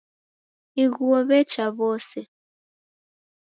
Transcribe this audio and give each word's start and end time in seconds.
Ighuo 0.83 1.17
w'echa 1.27 1.65
w'ose. 1.77 2.21